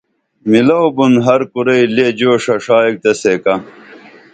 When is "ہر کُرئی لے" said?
1.25-2.07